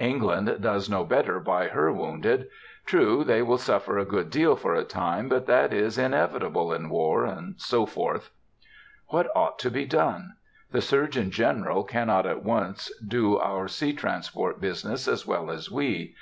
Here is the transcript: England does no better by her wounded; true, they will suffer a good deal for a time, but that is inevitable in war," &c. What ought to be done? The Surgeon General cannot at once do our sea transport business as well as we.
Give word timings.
England 0.00 0.54
does 0.60 0.90
no 0.90 1.02
better 1.02 1.40
by 1.40 1.68
her 1.68 1.90
wounded; 1.90 2.46
true, 2.84 3.24
they 3.24 3.40
will 3.40 3.56
suffer 3.56 3.96
a 3.96 4.04
good 4.04 4.28
deal 4.28 4.54
for 4.54 4.74
a 4.74 4.84
time, 4.84 5.30
but 5.30 5.46
that 5.46 5.72
is 5.72 5.96
inevitable 5.96 6.74
in 6.74 6.90
war," 6.90 7.26
&c. 7.56 7.86
What 9.06 9.30
ought 9.34 9.58
to 9.60 9.70
be 9.70 9.86
done? 9.86 10.34
The 10.72 10.82
Surgeon 10.82 11.30
General 11.30 11.84
cannot 11.84 12.26
at 12.26 12.42
once 12.44 12.92
do 12.98 13.38
our 13.38 13.66
sea 13.66 13.94
transport 13.94 14.60
business 14.60 15.08
as 15.08 15.26
well 15.26 15.50
as 15.50 15.70
we. 15.70 16.14